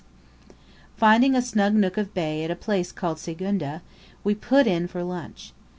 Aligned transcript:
Finding 0.97 1.35
a 1.35 1.43
snug 1.43 1.75
nook 1.75 1.95
of 1.95 2.07
a 2.07 2.09
bay 2.09 2.43
at 2.43 2.49
a 2.49 2.55
place 2.55 2.91
called 2.91 3.19
Sigunga, 3.19 3.83
we 4.23 4.33
put 4.33 4.65
in 4.65 4.87
for 4.87 5.03
lunch. 5.03 5.53